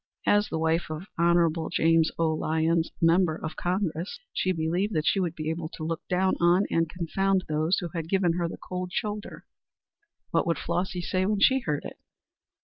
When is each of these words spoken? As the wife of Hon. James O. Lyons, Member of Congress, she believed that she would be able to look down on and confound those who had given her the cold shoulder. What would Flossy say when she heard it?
As 0.25 0.49
the 0.49 0.57
wife 0.57 0.89
of 0.89 1.05
Hon. 1.19 1.69
James 1.71 2.09
O. 2.17 2.33
Lyons, 2.33 2.89
Member 3.03 3.35
of 3.35 3.55
Congress, 3.55 4.17
she 4.33 4.51
believed 4.51 4.93
that 4.95 5.05
she 5.05 5.19
would 5.19 5.35
be 5.35 5.51
able 5.51 5.69
to 5.75 5.83
look 5.83 6.01
down 6.09 6.33
on 6.39 6.63
and 6.71 6.89
confound 6.89 7.45
those 7.47 7.77
who 7.77 7.89
had 7.93 8.09
given 8.09 8.33
her 8.33 8.47
the 8.47 8.57
cold 8.57 8.91
shoulder. 8.91 9.45
What 10.31 10.47
would 10.47 10.57
Flossy 10.57 11.01
say 11.03 11.27
when 11.27 11.39
she 11.39 11.59
heard 11.59 11.85
it? 11.85 11.99